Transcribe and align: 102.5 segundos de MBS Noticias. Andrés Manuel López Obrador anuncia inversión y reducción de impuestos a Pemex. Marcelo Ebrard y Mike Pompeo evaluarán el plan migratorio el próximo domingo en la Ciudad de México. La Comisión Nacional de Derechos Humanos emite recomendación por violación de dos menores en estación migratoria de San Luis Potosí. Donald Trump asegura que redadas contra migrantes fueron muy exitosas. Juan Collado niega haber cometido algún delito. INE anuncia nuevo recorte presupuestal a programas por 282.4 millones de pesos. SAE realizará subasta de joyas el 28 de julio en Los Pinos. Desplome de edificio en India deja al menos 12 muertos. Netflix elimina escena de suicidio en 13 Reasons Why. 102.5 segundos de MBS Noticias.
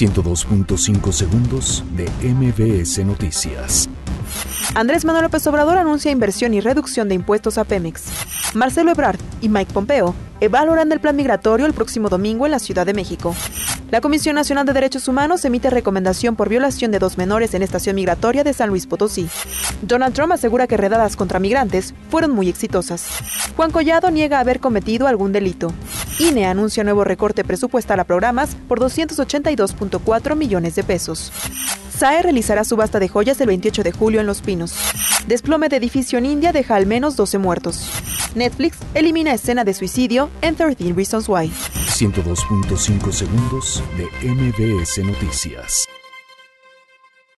102.5 0.00 1.12
segundos 1.12 1.84
de 1.94 2.08
MBS 2.26 3.04
Noticias. 3.04 3.86
Andrés 4.74 5.04
Manuel 5.04 5.24
López 5.24 5.46
Obrador 5.46 5.76
anuncia 5.76 6.10
inversión 6.10 6.54
y 6.54 6.62
reducción 6.62 7.08
de 7.10 7.16
impuestos 7.16 7.58
a 7.58 7.64
Pemex. 7.64 8.04
Marcelo 8.54 8.92
Ebrard 8.92 9.18
y 9.42 9.50
Mike 9.50 9.74
Pompeo 9.74 10.14
evaluarán 10.40 10.90
el 10.92 11.00
plan 11.00 11.16
migratorio 11.16 11.66
el 11.66 11.74
próximo 11.74 12.08
domingo 12.08 12.46
en 12.46 12.52
la 12.52 12.58
Ciudad 12.58 12.86
de 12.86 12.94
México. 12.94 13.34
La 13.90 14.00
Comisión 14.00 14.36
Nacional 14.36 14.66
de 14.66 14.72
Derechos 14.72 15.08
Humanos 15.08 15.44
emite 15.44 15.68
recomendación 15.68 16.36
por 16.36 16.48
violación 16.48 16.90
de 16.90 16.98
dos 16.98 17.18
menores 17.18 17.54
en 17.54 17.62
estación 17.62 17.96
migratoria 17.96 18.44
de 18.44 18.52
San 18.52 18.70
Luis 18.70 18.86
Potosí. 18.86 19.28
Donald 19.82 20.14
Trump 20.14 20.32
asegura 20.32 20.66
que 20.66 20.76
redadas 20.76 21.16
contra 21.16 21.40
migrantes 21.40 21.94
fueron 22.08 22.30
muy 22.30 22.48
exitosas. 22.48 23.06
Juan 23.56 23.70
Collado 23.70 24.10
niega 24.10 24.38
haber 24.38 24.60
cometido 24.60 25.06
algún 25.06 25.32
delito. 25.32 25.72
INE 26.18 26.46
anuncia 26.46 26.84
nuevo 26.84 27.04
recorte 27.04 27.44
presupuestal 27.44 28.00
a 28.00 28.04
programas 28.04 28.56
por 28.68 28.78
282.4 28.80 30.36
millones 30.36 30.74
de 30.74 30.84
pesos. 30.84 31.32
SAE 32.00 32.22
realizará 32.22 32.64
subasta 32.64 32.98
de 32.98 33.08
joyas 33.08 33.38
el 33.42 33.48
28 33.48 33.82
de 33.82 33.92
julio 33.92 34.20
en 34.20 34.26
Los 34.26 34.40
Pinos. 34.40 34.74
Desplome 35.26 35.68
de 35.68 35.76
edificio 35.76 36.18
en 36.18 36.24
India 36.24 36.50
deja 36.50 36.76
al 36.76 36.86
menos 36.86 37.14
12 37.14 37.36
muertos. 37.36 37.90
Netflix 38.34 38.78
elimina 38.94 39.34
escena 39.34 39.64
de 39.64 39.74
suicidio 39.74 40.30
en 40.40 40.56
13 40.56 40.94
Reasons 40.94 41.28
Why. 41.28 41.50
102.5 41.50 43.12
segundos 43.12 43.82
de 43.98 44.06
MBS 44.26 45.04
Noticias. 45.04 45.99